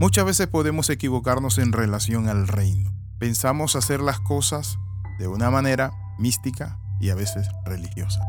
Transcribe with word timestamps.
Muchas 0.00 0.24
veces 0.24 0.46
podemos 0.46 0.88
equivocarnos 0.88 1.58
en 1.58 1.72
relación 1.72 2.30
al 2.30 2.48
reino. 2.48 2.90
Pensamos 3.18 3.76
hacer 3.76 4.00
las 4.00 4.18
cosas 4.18 4.78
de 5.18 5.28
una 5.28 5.50
manera 5.50 5.92
mística 6.18 6.78
y 7.00 7.10
a 7.10 7.14
veces 7.14 7.46
religiosa. 7.66 8.22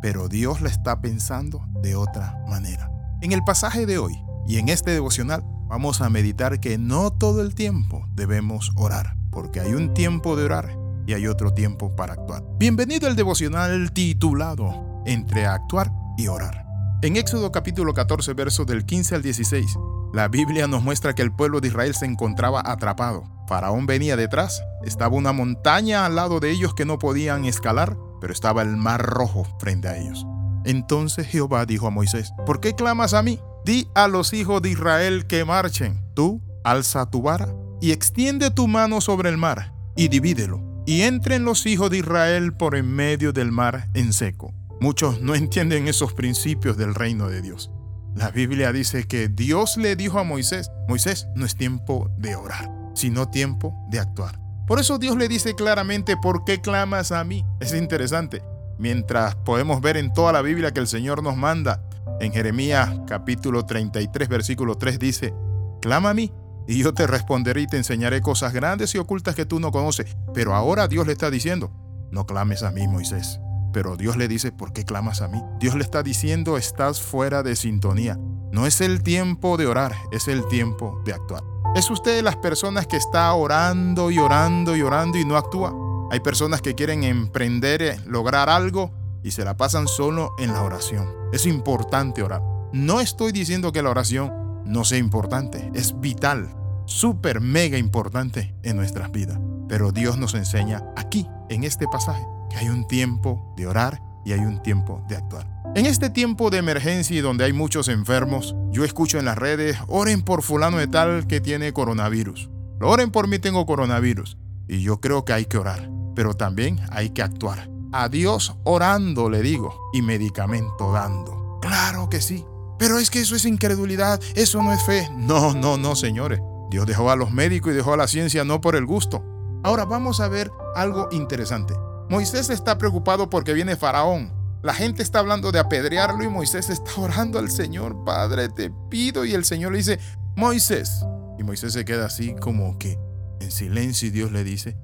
Pero 0.00 0.28
Dios 0.28 0.60
la 0.60 0.68
está 0.68 1.00
pensando 1.00 1.66
de 1.82 1.96
otra 1.96 2.40
manera. 2.48 2.88
En 3.20 3.32
el 3.32 3.42
pasaje 3.42 3.84
de 3.84 3.98
hoy 3.98 4.14
y 4.46 4.58
en 4.58 4.68
este 4.68 4.92
devocional 4.92 5.42
vamos 5.68 6.00
a 6.00 6.08
meditar 6.08 6.60
que 6.60 6.78
no 6.78 7.10
todo 7.10 7.42
el 7.42 7.56
tiempo 7.56 8.06
debemos 8.14 8.70
orar, 8.76 9.16
porque 9.32 9.58
hay 9.58 9.74
un 9.74 9.94
tiempo 9.94 10.36
de 10.36 10.44
orar 10.44 10.78
y 11.08 11.14
hay 11.14 11.26
otro 11.26 11.52
tiempo 11.52 11.96
para 11.96 12.12
actuar. 12.12 12.44
Bienvenido 12.60 13.08
al 13.08 13.16
devocional 13.16 13.90
titulado 13.90 15.02
Entre 15.04 15.46
actuar 15.46 15.90
y 16.16 16.28
orar. 16.28 16.64
En 17.02 17.16
Éxodo 17.16 17.50
capítulo 17.50 17.92
14, 17.92 18.34
versos 18.34 18.68
del 18.68 18.86
15 18.86 19.16
al 19.16 19.22
16, 19.22 19.76
la 20.12 20.28
Biblia 20.28 20.66
nos 20.66 20.82
muestra 20.82 21.14
que 21.14 21.22
el 21.22 21.32
pueblo 21.32 21.60
de 21.60 21.68
Israel 21.68 21.94
se 21.94 22.04
encontraba 22.04 22.62
atrapado. 22.64 23.24
Faraón 23.48 23.86
venía 23.86 24.16
detrás, 24.16 24.62
estaba 24.84 25.16
una 25.16 25.32
montaña 25.32 26.04
al 26.04 26.16
lado 26.16 26.38
de 26.38 26.50
ellos 26.50 26.74
que 26.74 26.84
no 26.84 26.98
podían 26.98 27.46
escalar, 27.46 27.96
pero 28.20 28.32
estaba 28.32 28.62
el 28.62 28.76
mar 28.76 29.02
rojo 29.02 29.46
frente 29.58 29.88
a 29.88 29.96
ellos. 29.96 30.26
Entonces 30.64 31.26
Jehová 31.26 31.64
dijo 31.64 31.86
a 31.86 31.90
Moisés, 31.90 32.32
¿por 32.46 32.60
qué 32.60 32.74
clamas 32.74 33.14
a 33.14 33.22
mí? 33.22 33.40
Di 33.64 33.88
a 33.94 34.06
los 34.06 34.32
hijos 34.32 34.60
de 34.60 34.70
Israel 34.70 35.26
que 35.26 35.44
marchen. 35.44 36.00
Tú 36.14 36.40
alza 36.62 37.06
tu 37.10 37.22
vara 37.22 37.48
y 37.80 37.90
extiende 37.92 38.50
tu 38.50 38.68
mano 38.68 39.00
sobre 39.00 39.28
el 39.30 39.38
mar 39.38 39.72
y 39.96 40.08
divídelo, 40.08 40.62
y 40.86 41.02
entren 41.02 41.44
los 41.44 41.66
hijos 41.66 41.90
de 41.90 41.98
Israel 41.98 42.52
por 42.52 42.76
en 42.76 42.92
medio 42.92 43.32
del 43.32 43.50
mar 43.50 43.88
en 43.94 44.12
seco. 44.12 44.52
Muchos 44.80 45.20
no 45.20 45.34
entienden 45.34 45.88
esos 45.88 46.12
principios 46.12 46.76
del 46.76 46.94
reino 46.94 47.28
de 47.28 47.40
Dios. 47.40 47.70
La 48.14 48.30
Biblia 48.30 48.72
dice 48.72 49.04
que 49.04 49.28
Dios 49.28 49.76
le 49.76 49.96
dijo 49.96 50.18
a 50.18 50.24
Moisés, 50.24 50.70
Moisés, 50.86 51.28
no 51.34 51.46
es 51.46 51.56
tiempo 51.56 52.10
de 52.18 52.36
orar, 52.36 52.70
sino 52.94 53.28
tiempo 53.28 53.74
de 53.90 54.00
actuar. 54.00 54.38
Por 54.66 54.78
eso 54.78 54.98
Dios 54.98 55.16
le 55.16 55.28
dice 55.28 55.54
claramente, 55.54 56.16
¿por 56.16 56.44
qué 56.44 56.60
clamas 56.60 57.10
a 57.10 57.24
mí? 57.24 57.44
Es 57.60 57.74
interesante. 57.74 58.42
Mientras 58.78 59.34
podemos 59.36 59.80
ver 59.80 59.96
en 59.96 60.12
toda 60.12 60.32
la 60.32 60.42
Biblia 60.42 60.72
que 60.72 60.80
el 60.80 60.86
Señor 60.86 61.22
nos 61.22 61.36
manda, 61.36 61.82
en 62.20 62.32
Jeremías 62.32 63.00
capítulo 63.06 63.64
33, 63.64 64.28
versículo 64.28 64.76
3 64.76 64.98
dice, 64.98 65.34
clama 65.80 66.10
a 66.10 66.14
mí 66.14 66.32
y 66.68 66.82
yo 66.82 66.94
te 66.94 67.06
responderé 67.06 67.62
y 67.62 67.66
te 67.66 67.76
enseñaré 67.76 68.20
cosas 68.20 68.52
grandes 68.52 68.94
y 68.94 68.98
ocultas 68.98 69.34
que 69.34 69.46
tú 69.46 69.58
no 69.58 69.72
conoces. 69.72 70.16
Pero 70.34 70.54
ahora 70.54 70.86
Dios 70.86 71.06
le 71.06 71.12
está 71.12 71.30
diciendo, 71.30 71.72
no 72.10 72.26
clames 72.26 72.62
a 72.62 72.70
mí, 72.70 72.86
Moisés. 72.86 73.40
Pero 73.72 73.96
Dios 73.96 74.16
le 74.16 74.28
dice, 74.28 74.52
¿por 74.52 74.72
qué 74.72 74.84
clamas 74.84 75.22
a 75.22 75.28
mí? 75.28 75.42
Dios 75.58 75.74
le 75.74 75.82
está 75.82 76.02
diciendo, 76.02 76.56
estás 76.56 77.00
fuera 77.00 77.42
de 77.42 77.56
sintonía. 77.56 78.18
No 78.52 78.66
es 78.66 78.80
el 78.80 79.02
tiempo 79.02 79.56
de 79.56 79.66
orar, 79.66 79.94
es 80.10 80.28
el 80.28 80.46
tiempo 80.48 81.00
de 81.04 81.14
actuar. 81.14 81.42
¿Es 81.74 81.90
usted 81.90 82.16
de 82.16 82.22
las 82.22 82.36
personas 82.36 82.86
que 82.86 82.98
está 82.98 83.32
orando 83.32 84.10
y 84.10 84.18
orando 84.18 84.76
y 84.76 84.82
orando 84.82 85.16
y 85.16 85.24
no 85.24 85.38
actúa? 85.38 85.74
Hay 86.10 86.20
personas 86.20 86.60
que 86.60 86.74
quieren 86.74 87.02
emprender, 87.02 87.80
eh, 87.80 88.00
lograr 88.06 88.50
algo 88.50 88.90
y 89.22 89.30
se 89.30 89.44
la 89.44 89.56
pasan 89.56 89.88
solo 89.88 90.34
en 90.38 90.52
la 90.52 90.62
oración. 90.62 91.08
Es 91.32 91.46
importante 91.46 92.22
orar. 92.22 92.42
No 92.74 93.00
estoy 93.00 93.32
diciendo 93.32 93.72
que 93.72 93.82
la 93.82 93.88
oración 93.88 94.62
no 94.66 94.84
sea 94.84 94.98
importante, 94.98 95.70
es 95.74 95.98
vital, 95.98 96.54
súper 96.84 97.40
mega 97.40 97.78
importante 97.78 98.54
en 98.62 98.76
nuestras 98.76 99.10
vidas. 99.10 99.38
Pero 99.68 99.92
Dios 99.92 100.18
nos 100.18 100.34
enseña 100.34 100.82
aquí, 100.96 101.26
en 101.48 101.64
este 101.64 101.88
pasaje, 101.88 102.22
hay 102.56 102.68
un 102.68 102.86
tiempo 102.86 103.52
de 103.56 103.66
orar 103.66 104.02
y 104.24 104.32
hay 104.32 104.40
un 104.40 104.62
tiempo 104.62 105.04
de 105.08 105.16
actuar. 105.16 105.46
En 105.74 105.86
este 105.86 106.10
tiempo 106.10 106.50
de 106.50 106.58
emergencia 106.58 107.16
y 107.16 107.20
donde 107.20 107.44
hay 107.44 107.52
muchos 107.52 107.88
enfermos, 107.88 108.54
yo 108.70 108.84
escucho 108.84 109.18
en 109.18 109.24
las 109.24 109.38
redes, 109.38 109.78
oren 109.88 110.22
por 110.22 110.42
fulano 110.42 110.78
de 110.78 110.86
tal 110.86 111.26
que 111.26 111.40
tiene 111.40 111.72
coronavirus. 111.72 112.50
Oren 112.80 113.10
por 113.10 113.28
mí, 113.28 113.38
tengo 113.38 113.64
coronavirus. 113.64 114.36
Y 114.68 114.82
yo 114.82 115.00
creo 115.00 115.24
que 115.24 115.32
hay 115.32 115.46
que 115.46 115.58
orar, 115.58 115.90
pero 116.14 116.34
también 116.34 116.80
hay 116.90 117.10
que 117.10 117.22
actuar. 117.22 117.70
A 117.92 118.08
Dios 118.08 118.54
orando, 118.64 119.30
le 119.30 119.42
digo, 119.42 119.74
y 119.92 120.02
medicamento 120.02 120.92
dando. 120.92 121.58
Claro 121.60 122.08
que 122.08 122.20
sí. 122.20 122.44
Pero 122.78 122.98
es 122.98 123.10
que 123.10 123.20
eso 123.20 123.36
es 123.36 123.44
incredulidad, 123.44 124.20
eso 124.34 124.62
no 124.62 124.72
es 124.72 124.82
fe. 124.82 125.08
No, 125.16 125.54
no, 125.54 125.78
no, 125.78 125.94
señores. 125.94 126.40
Dios 126.70 126.86
dejó 126.86 127.10
a 127.10 127.16
los 127.16 127.30
médicos 127.30 127.72
y 127.72 127.76
dejó 127.76 127.92
a 127.92 127.96
la 127.96 128.08
ciencia 128.08 128.44
no 128.44 128.60
por 128.60 128.76
el 128.76 128.86
gusto. 128.86 129.24
Ahora 129.62 129.84
vamos 129.84 130.20
a 130.20 130.28
ver 130.28 130.50
algo 130.74 131.08
interesante. 131.12 131.74
Moisés 132.12 132.50
está 132.50 132.76
preocupado 132.76 133.30
porque 133.30 133.54
viene 133.54 133.74
Faraón. 133.74 134.34
La 134.60 134.74
gente 134.74 135.02
está 135.02 135.20
hablando 135.20 135.50
de 135.50 135.58
apedrearlo 135.58 136.22
y 136.22 136.28
Moisés 136.28 136.68
está 136.68 136.92
orando 136.98 137.38
al 137.38 137.50
Señor. 137.50 138.04
Padre, 138.04 138.50
te 138.50 138.70
pido. 138.90 139.24
Y 139.24 139.32
el 139.32 139.46
Señor 139.46 139.72
le 139.72 139.78
dice, 139.78 139.98
Moisés. 140.36 141.06
Y 141.38 141.42
Moisés 141.42 141.72
se 141.72 141.86
queda 141.86 142.04
así 142.04 142.34
como 142.34 142.78
que 142.78 142.98
en 143.40 143.50
silencio 143.50 144.08
y 144.08 144.10
Dios 144.10 144.30
le 144.30 144.44
dice, 144.44 144.76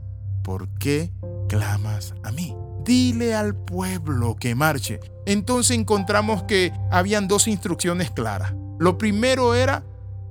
¿por 0.43 0.71
qué 0.79 1.13
clamas 1.51 2.15
a 2.23 2.33
mí? 2.33 2.57
Dile 2.83 3.35
al 3.35 3.55
pueblo 3.55 4.37
que 4.37 4.55
marche. 4.55 4.99
Entonces 5.27 5.77
encontramos 5.77 6.45
que 6.45 6.73
habían 6.91 7.29
dos 7.29 7.47
instrucciones 7.47 8.11
claras. 8.11 8.55
Lo 8.79 8.97
primero 8.97 9.55
era, 9.55 9.85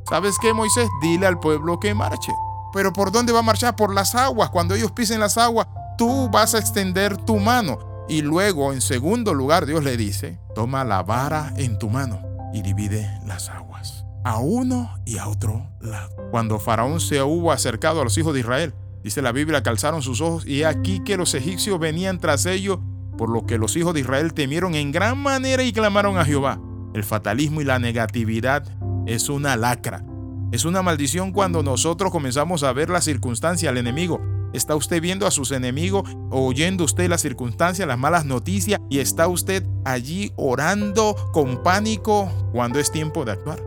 ¿sabes 0.09 0.37
qué, 0.41 0.51
Moisés? 0.51 0.89
Dile 1.03 1.27
al 1.27 1.39
pueblo 1.39 1.79
que 1.79 1.93
marche. 1.93 2.31
Pero 2.73 2.91
¿por 2.91 3.11
dónde 3.11 3.33
va 3.33 3.39
a 3.39 3.43
marchar? 3.43 3.75
Por 3.75 3.93
las 3.93 4.15
aguas. 4.15 4.49
Cuando 4.49 4.73
ellos 4.73 4.91
pisen 4.91 5.19
las 5.19 5.37
aguas, 5.37 5.67
tú 5.97 6.29
vas 6.29 6.55
a 6.55 6.59
extender 6.59 7.17
tu 7.17 7.37
mano. 7.37 7.79
Y 8.07 8.21
luego, 8.21 8.71
en 8.71 8.81
segundo 8.81 9.33
lugar, 9.33 9.65
Dios 9.65 9.83
le 9.83 9.97
dice, 9.97 10.39
toma 10.55 10.85
la 10.85 11.03
vara 11.03 11.53
en 11.57 11.77
tu 11.77 11.89
mano 11.89 12.21
y 12.53 12.61
divide 12.61 13.19
las 13.25 13.49
aguas 13.49 14.05
a 14.23 14.39
uno 14.39 14.89
y 15.05 15.17
a 15.17 15.27
otro 15.27 15.69
lado. 15.79 16.15
Cuando 16.31 16.59
Faraón 16.59 16.99
se 16.99 17.21
hubo 17.21 17.51
acercado 17.51 18.01
a 18.01 18.03
los 18.03 18.17
hijos 18.17 18.33
de 18.33 18.41
Israel, 18.41 18.73
dice 19.03 19.21
la 19.21 19.31
Biblia, 19.31 19.63
calzaron 19.63 20.01
sus 20.01 20.19
ojos 20.19 20.45
y 20.45 20.63
aquí 20.63 21.01
que 21.03 21.15
los 21.15 21.33
egipcios 21.33 21.79
venían 21.79 22.19
tras 22.19 22.45
ellos, 22.45 22.79
por 23.17 23.29
lo 23.29 23.45
que 23.45 23.57
los 23.57 23.75
hijos 23.77 23.93
de 23.93 24.01
Israel 24.01 24.33
temieron 24.33 24.75
en 24.75 24.91
gran 24.91 25.17
manera 25.17 25.63
y 25.63 25.71
clamaron 25.71 26.17
a 26.17 26.25
Jehová. 26.25 26.59
El 26.93 27.05
fatalismo 27.05 27.61
y 27.61 27.63
la 27.65 27.79
negatividad 27.79 28.63
es 29.05 29.29
una 29.29 29.55
lacra. 29.55 30.03
Es 30.51 30.65
una 30.65 30.81
maldición 30.81 31.31
cuando 31.31 31.63
nosotros 31.63 32.11
comenzamos 32.11 32.63
a 32.63 32.73
ver 32.73 32.89
la 32.89 33.01
circunstancia 33.01 33.69
al 33.69 33.77
enemigo 33.77 34.21
¿Está 34.57 34.75
usted 34.75 35.03
viendo 35.03 35.27
a 35.27 35.31
sus 35.31 35.51
enemigos, 35.51 36.09
oyendo 36.31 36.83
usted 36.83 37.07
las 37.07 37.21
circunstancias, 37.21 37.87
las 37.87 37.99
malas 37.99 38.25
noticias 38.25 38.81
y 38.89 38.97
está 38.97 39.27
usted 39.27 39.63
allí 39.85 40.31
orando 40.35 41.15
con 41.31 41.61
pánico 41.61 42.49
cuando 42.51 42.79
es 42.79 42.91
tiempo 42.91 43.23
de 43.23 43.33
actuar? 43.33 43.59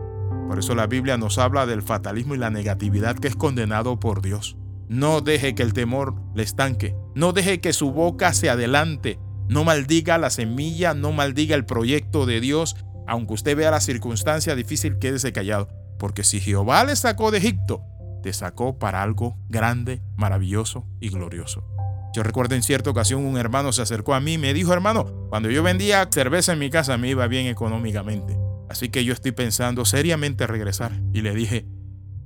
Por 0.49 0.59
eso 0.59 0.75
la 0.75 0.87
Biblia 0.87 1.15
nos 1.15 1.37
habla 1.37 1.65
del 1.65 1.81
fatalismo 1.81 2.35
y 2.35 2.39
la 2.39 2.49
negatividad 2.49 3.15
que 3.15 3.29
es 3.29 3.37
condenado 3.37 4.01
por 4.01 4.21
Dios. 4.21 4.57
No 4.89 5.21
deje 5.21 5.55
que 5.55 5.63
el 5.63 5.71
temor 5.71 6.13
le 6.35 6.43
estanque. 6.43 6.93
No 7.15 7.31
deje 7.31 7.61
que 7.61 7.71
su 7.71 7.93
boca 7.93 8.33
se 8.33 8.49
adelante. 8.49 9.17
No 9.47 9.63
maldiga 9.63 10.17
la 10.17 10.29
semilla, 10.29 10.93
no 10.93 11.13
maldiga 11.13 11.55
el 11.55 11.63
proyecto 11.63 12.25
de 12.25 12.41
Dios. 12.41 12.75
Aunque 13.07 13.35
usted 13.35 13.55
vea 13.55 13.71
la 13.71 13.79
circunstancia 13.79 14.55
difícil, 14.55 14.99
quédese 14.99 15.31
callado. 15.31 15.69
Porque 15.97 16.25
si 16.25 16.41
Jehová 16.41 16.83
le 16.83 16.97
sacó 16.97 17.31
de 17.31 17.37
Egipto, 17.37 17.81
te 18.21 18.33
sacó 18.33 18.77
para 18.79 19.01
algo 19.01 19.37
grande, 19.49 20.01
maravilloso 20.15 20.85
y 20.99 21.09
glorioso. 21.09 21.65
Yo 22.13 22.23
recuerdo 22.23 22.55
en 22.55 22.63
cierta 22.63 22.89
ocasión 22.89 23.25
un 23.25 23.37
hermano 23.37 23.71
se 23.71 23.81
acercó 23.81 24.13
a 24.13 24.19
mí 24.19 24.33
y 24.33 24.37
me 24.37 24.53
dijo, 24.53 24.73
hermano, 24.73 25.05
cuando 25.29 25.49
yo 25.49 25.63
vendía 25.63 26.07
cerveza 26.11 26.53
en 26.53 26.59
mi 26.59 26.69
casa 26.69 26.97
me 26.97 27.09
iba 27.09 27.27
bien 27.27 27.47
económicamente. 27.47 28.37
Así 28.69 28.89
que 28.89 29.05
yo 29.05 29.13
estoy 29.13 29.31
pensando 29.31 29.85
seriamente 29.85 30.45
regresar. 30.47 30.91
Y 31.13 31.21
le 31.21 31.33
dije, 31.33 31.65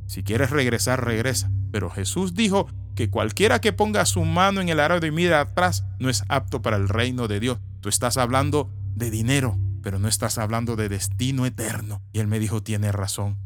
si 0.08 0.24
quieres 0.24 0.50
regresar, 0.50 1.04
regresa. 1.04 1.52
Pero 1.72 1.90
Jesús 1.90 2.34
dijo 2.34 2.68
que 2.96 3.10
cualquiera 3.10 3.60
que 3.60 3.74
ponga 3.74 4.06
su 4.06 4.24
mano 4.26 4.62
en 4.62 4.70
el 4.70 4.80
arado 4.80 5.06
y 5.06 5.12
mira 5.12 5.42
atrás 5.42 5.86
no 6.00 6.10
es 6.10 6.24
apto 6.30 6.62
para 6.62 6.78
el 6.78 6.88
reino 6.88 7.28
de 7.28 7.40
Dios. 7.40 7.60
Tú 7.82 7.90
estás 7.90 8.18
hablando 8.18 8.72
de 8.96 9.12
dinero, 9.12 9.58
pero 9.84 10.00
no 10.00 10.08
estás 10.08 10.38
hablando 10.38 10.76
de 10.76 10.90
destino 10.90 11.46
eterno. 11.46 12.02
Y 12.14 12.20
él 12.20 12.28
me 12.28 12.40
dijo, 12.40 12.64
tiene 12.64 12.92
razón. 12.92 13.38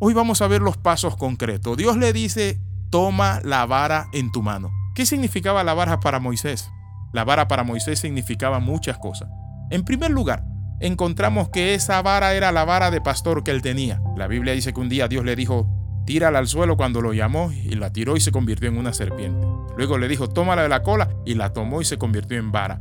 Hoy 0.00 0.14
vamos 0.14 0.42
a 0.42 0.46
ver 0.46 0.62
los 0.62 0.76
pasos 0.76 1.16
concretos. 1.16 1.76
Dios 1.76 1.96
le 1.96 2.12
dice, 2.12 2.60
toma 2.88 3.40
la 3.42 3.66
vara 3.66 4.06
en 4.12 4.30
tu 4.30 4.42
mano. 4.42 4.70
¿Qué 4.94 5.04
significaba 5.04 5.64
la 5.64 5.74
vara 5.74 5.98
para 5.98 6.20
Moisés? 6.20 6.70
La 7.12 7.24
vara 7.24 7.48
para 7.48 7.64
Moisés 7.64 7.98
significaba 7.98 8.60
muchas 8.60 8.96
cosas. 8.98 9.28
En 9.70 9.84
primer 9.84 10.12
lugar, 10.12 10.44
encontramos 10.78 11.48
que 11.48 11.74
esa 11.74 12.00
vara 12.00 12.34
era 12.34 12.52
la 12.52 12.64
vara 12.64 12.92
de 12.92 13.00
pastor 13.00 13.42
que 13.42 13.50
él 13.50 13.60
tenía. 13.60 14.00
La 14.16 14.28
Biblia 14.28 14.52
dice 14.52 14.72
que 14.72 14.78
un 14.78 14.88
día 14.88 15.08
Dios 15.08 15.24
le 15.24 15.34
dijo, 15.34 15.68
tírala 16.06 16.38
al 16.38 16.46
suelo 16.46 16.76
cuando 16.76 17.00
lo 17.00 17.12
llamó 17.12 17.50
y 17.50 17.74
la 17.74 17.92
tiró 17.92 18.16
y 18.16 18.20
se 18.20 18.30
convirtió 18.30 18.68
en 18.68 18.78
una 18.78 18.92
serpiente. 18.92 19.44
Luego 19.76 19.98
le 19.98 20.06
dijo, 20.06 20.28
tómala 20.28 20.62
de 20.62 20.68
la 20.68 20.84
cola 20.84 21.08
y 21.26 21.34
la 21.34 21.52
tomó 21.52 21.80
y 21.80 21.84
se 21.84 21.98
convirtió 21.98 22.38
en 22.38 22.52
vara. 22.52 22.80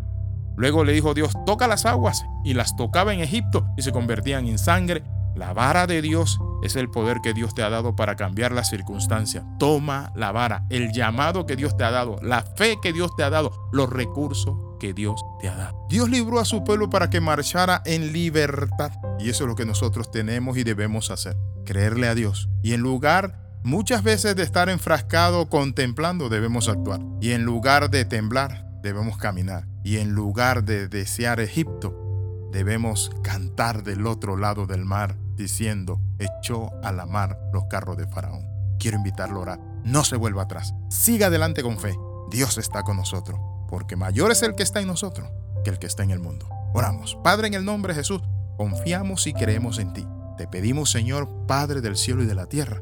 Luego 0.55 0.83
le 0.83 0.93
dijo 0.93 1.15
Dios, 1.15 1.33
toca 1.47 1.67
las 1.67 1.87
aguas 1.87 2.23
y 2.45 2.53
las 2.53 2.75
tocaba 2.75 3.11
en 3.11 3.21
Egipto 3.21 3.67
y 3.75 3.81
se 3.81 3.91
convertían 3.91 4.47
en 4.47 4.59
sangre. 4.59 5.03
La 5.37 5.53
vara 5.53 5.85
de 5.85 6.01
Dios 6.01 6.39
es 6.63 6.75
el 6.75 6.89
poder 6.89 7.21
que 7.21 7.35
Dios 7.35 7.53
te 7.53 7.61
ha 7.61 7.69
dado 7.69 7.95
para 7.95 8.15
cambiar 8.15 8.51
las 8.51 8.69
circunstancias. 8.69 9.45
Toma 9.59 10.11
la 10.15 10.31
vara, 10.31 10.65
el 10.71 10.91
llamado 10.91 11.45
que 11.45 11.55
Dios 11.55 11.77
te 11.77 11.83
ha 11.83 11.91
dado, 11.91 12.17
la 12.23 12.41
fe 12.41 12.79
que 12.81 12.91
Dios 12.91 13.15
te 13.15 13.23
ha 13.23 13.29
dado, 13.29 13.69
los 13.71 13.87
recursos 13.87 14.57
que 14.79 14.93
Dios 14.93 15.21
te 15.39 15.47
ha 15.47 15.55
dado. 15.55 15.85
Dios 15.89 16.09
libró 16.09 16.39
a 16.39 16.45
su 16.45 16.63
pueblo 16.63 16.89
para 16.89 17.11
que 17.11 17.21
marchara 17.21 17.83
en 17.85 18.13
libertad. 18.13 18.91
Y 19.19 19.29
eso 19.29 19.43
es 19.43 19.47
lo 19.47 19.55
que 19.55 19.65
nosotros 19.65 20.09
tenemos 20.09 20.57
y 20.57 20.63
debemos 20.63 21.11
hacer. 21.11 21.37
Creerle 21.65 22.07
a 22.07 22.15
Dios. 22.15 22.49
Y 22.63 22.73
en 22.73 22.81
lugar 22.81 23.59
muchas 23.63 24.01
veces 24.01 24.35
de 24.35 24.41
estar 24.41 24.69
enfrascado 24.69 25.49
contemplando, 25.49 26.29
debemos 26.29 26.67
actuar. 26.67 27.01
Y 27.21 27.31
en 27.31 27.43
lugar 27.43 27.91
de 27.91 28.05
temblar, 28.05 28.65
debemos 28.81 29.17
caminar. 29.17 29.67
Y 29.83 29.97
en 29.97 30.13
lugar 30.13 30.63
de 30.63 30.87
desear 30.87 31.39
Egipto, 31.39 32.49
debemos 32.51 33.11
cantar 33.21 33.83
del 33.83 34.07
otro 34.07 34.37
lado 34.37 34.65
del 34.65 34.85
mar, 34.85 35.15
diciendo, 35.37 36.01
echó 36.19 36.71
a 36.83 36.91
la 36.91 37.05
mar 37.05 37.39
los 37.53 37.65
carros 37.65 37.97
de 37.97 38.07
Faraón. 38.07 38.45
Quiero 38.79 38.97
invitarlo 38.97 39.39
a 39.39 39.41
orar. 39.41 39.59
No 39.83 40.03
se 40.03 40.17
vuelva 40.17 40.43
atrás. 40.43 40.73
Siga 40.89 41.27
adelante 41.27 41.63
con 41.63 41.77
fe. 41.77 41.95
Dios 42.29 42.57
está 42.57 42.83
con 42.83 42.97
nosotros, 42.97 43.39
porque 43.69 43.95
mayor 43.95 44.31
es 44.31 44.43
el 44.43 44.55
que 44.55 44.63
está 44.63 44.81
en 44.81 44.87
nosotros 44.87 45.29
que 45.63 45.69
el 45.69 45.79
que 45.79 45.87
está 45.87 46.03
en 46.03 46.11
el 46.11 46.19
mundo. 46.19 46.47
Oramos. 46.73 47.17
Padre, 47.23 47.47
en 47.47 47.53
el 47.53 47.65
nombre 47.65 47.93
de 47.93 47.99
Jesús, 47.99 48.21
confiamos 48.57 49.27
y 49.27 49.33
creemos 49.33 49.79
en 49.79 49.93
ti. 49.93 50.07
Te 50.37 50.47
pedimos, 50.47 50.91
Señor, 50.91 51.29
Padre 51.47 51.81
del 51.81 51.97
cielo 51.97 52.23
y 52.23 52.25
de 52.25 52.35
la 52.35 52.45
tierra, 52.45 52.81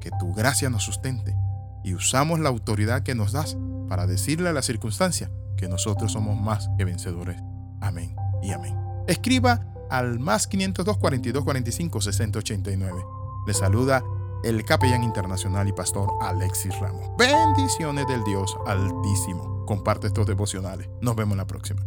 que 0.00 0.10
tu 0.18 0.32
gracia 0.34 0.70
nos 0.70 0.84
sustente 0.84 1.36
y 1.84 1.94
usamos 1.94 2.40
la 2.40 2.48
autoridad 2.48 3.02
que 3.02 3.14
nos 3.14 3.32
das 3.32 3.56
para 3.88 4.06
decirle 4.06 4.48
a 4.48 4.52
la 4.52 4.62
circunstancia 4.62 5.30
que 5.56 5.68
nosotros 5.68 6.12
somos 6.12 6.40
más 6.40 6.68
que 6.76 6.84
vencedores. 6.84 7.40
Amén 7.80 8.16
y 8.42 8.52
amén. 8.52 8.76
Escriba 9.06 9.64
al 9.90 10.18
más 10.18 10.46
502 10.46 10.98
42 10.98 11.44
45 11.44 12.00
60 12.00 12.38
89. 12.38 13.04
Le 13.46 13.54
saluda 13.54 14.02
el 14.44 14.64
capellán 14.64 15.02
internacional 15.02 15.68
y 15.68 15.72
pastor 15.72 16.10
Alexis 16.20 16.78
Ramos. 16.78 17.10
Bendiciones 17.16 18.06
del 18.06 18.22
Dios 18.24 18.56
Altísimo. 18.66 19.64
Comparte 19.66 20.06
estos 20.06 20.26
devocionales. 20.26 20.88
Nos 21.00 21.16
vemos 21.16 21.36
la 21.36 21.46
próxima. 21.46 21.82